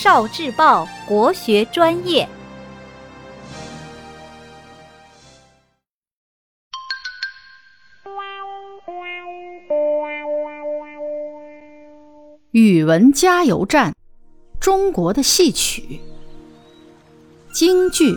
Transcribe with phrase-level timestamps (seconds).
[0.00, 2.28] 少智报国学专业。
[12.52, 13.92] 语文加油站，
[14.60, 16.00] 中国的戏曲。
[17.52, 18.14] 京剧，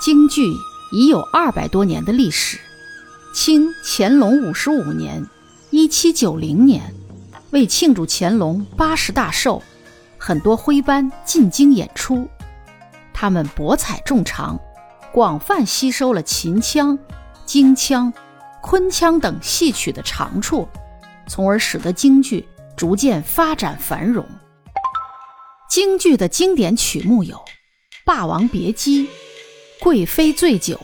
[0.00, 0.50] 京剧
[0.92, 2.58] 已有二百多年的历史。
[3.34, 5.26] 清乾隆五十五年
[5.68, 6.94] （一七九零年），
[7.52, 9.62] 为庆祝乾隆八十大寿，
[10.28, 12.28] 很多徽班进京演出。
[13.14, 14.60] 他们博采众长，
[15.10, 16.98] 广泛吸收了秦腔、
[17.46, 18.12] 京腔、
[18.60, 20.68] 昆腔等戏曲的长处，
[21.26, 22.46] 从而使得京剧。
[22.76, 24.24] 逐渐发展繁荣。
[25.68, 27.34] 京剧的经典曲目有
[28.04, 29.04] 《霸王别姬》
[29.80, 30.76] 《贵妃醉酒》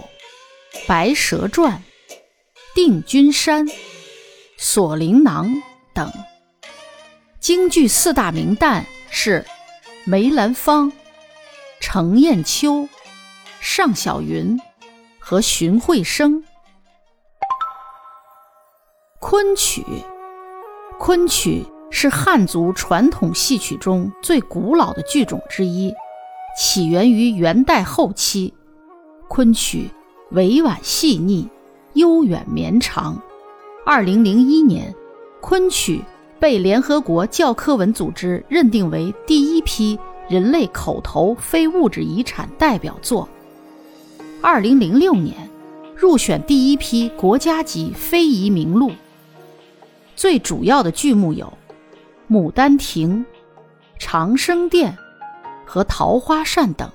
[0.89, 1.81] 《白蛇传》
[2.75, 3.67] 《定军山》
[4.57, 5.49] 《锁麟囊》
[5.93, 6.11] 等。
[7.39, 8.83] 京剧四大名旦
[9.17, 9.47] 是
[10.05, 10.91] 梅兰芳、
[11.81, 12.89] 程砚秋、
[13.61, 14.61] 尚小云
[15.21, 16.43] 和荀慧生。
[19.21, 19.85] 昆曲，
[20.99, 21.65] 昆曲。
[21.97, 25.95] 是汉族传统戏曲中最古老的剧种之一，
[26.59, 28.53] 起源于元代后期。
[29.29, 29.89] 昆曲
[30.33, 31.49] 委婉细腻，
[31.93, 33.23] 悠远绵长。
[33.87, 34.93] 二零零一年，
[35.41, 36.03] 昆曲
[36.45, 43.27] 被联合国教科文组织认定为第一批人类口头非物质遗产代表作。
[44.43, 45.49] 二零零六年，
[45.97, 48.93] 入选第一批国家级非遗名录。
[50.15, 51.51] 最主要的剧目有。
[52.31, 53.21] 《牡丹亭》
[53.99, 54.93] 《长生殿》
[55.65, 56.91] 和《桃花扇》等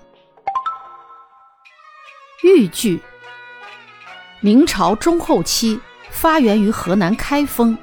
[2.44, 3.02] 豫剧，
[4.42, 5.80] 明朝中后期
[6.11, 7.75] 发源于河南开封，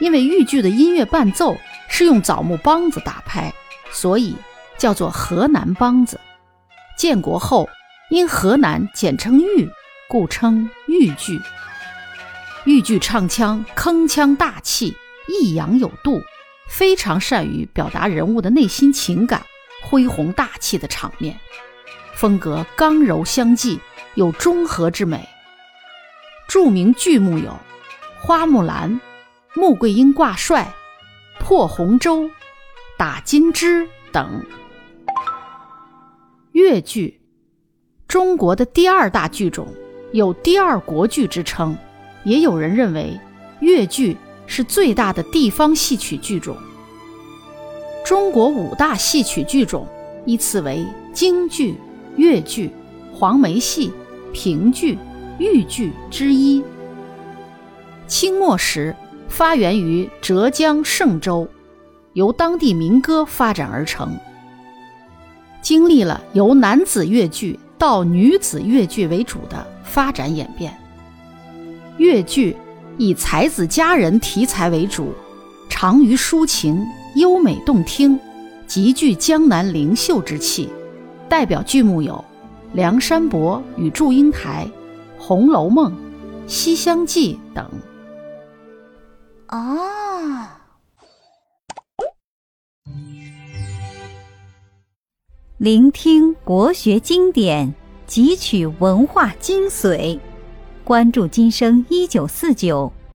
[0.00, 1.56] 因为豫剧的音乐伴奏
[1.88, 3.52] 是用枣木梆子打拍，
[3.92, 4.34] 所以
[4.76, 6.18] 叫做河南梆子。
[6.96, 7.68] 建国后
[8.10, 9.70] 因河南简称豫，
[10.08, 11.40] 故称豫剧。
[12.64, 14.96] 豫剧唱腔铿锵大气，
[15.28, 16.20] 抑扬有度。
[16.68, 19.44] 非常善于表达人物的内心情感，
[19.82, 21.36] 恢宏大气的场面，
[22.14, 23.80] 风格刚柔相济，
[24.14, 25.28] 有中和之美。
[26.46, 27.50] 著名剧目有
[28.20, 28.90] 《花木兰》
[29.54, 30.72] 《穆桂英挂帅》
[31.44, 32.22] 《破红州》
[32.96, 34.44] 《打金枝》等。
[36.52, 37.20] 越剧，
[38.06, 39.66] 中国的第二大剧种，
[40.12, 41.76] 有“第二国剧”之称，
[42.24, 43.18] 也有人认为
[43.60, 44.16] 越剧。
[44.50, 46.56] 是最大的地方戏曲剧种。
[48.04, 49.86] 中国五大戏曲剧种
[50.26, 51.76] 依次为京剧、
[52.16, 52.68] 越剧、
[53.14, 53.92] 黄梅戏、
[54.32, 54.98] 评剧、
[55.38, 56.64] 豫剧之一。
[58.08, 58.92] 清末时
[59.30, 61.48] 发源于浙江嵊州，
[62.12, 64.14] 由当地民歌发展而成，
[65.62, 70.76] 经历了由男子越剧到女子越剧为主的发展演变。
[71.96, 72.54] 越剧。
[72.98, 75.14] 以才子佳人题材为主，
[75.70, 78.18] 长于抒情，优美动听，
[78.66, 80.68] 极具江南灵秀之气。
[81.26, 82.12] 代表剧目有
[82.74, 84.66] 《梁山伯与祝英台》
[85.18, 85.90] 《红楼梦》
[86.46, 87.64] 《西厢记》等。
[89.50, 90.60] 啊！
[95.58, 97.74] 聆听国学经典，
[98.06, 100.18] 汲取文化精髓。
[100.84, 102.92] 关注今生一九四九。